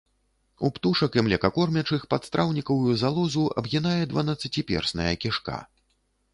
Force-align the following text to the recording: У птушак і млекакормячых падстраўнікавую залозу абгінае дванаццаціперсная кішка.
У 0.67 0.69
птушак 0.77 1.17
і 1.21 1.23
млекакормячых 1.27 2.07
падстраўнікавую 2.15 2.97
залозу 3.03 3.45
абгінае 3.63 4.01
дванаццаціперсная 4.15 5.13
кішка. 5.27 5.63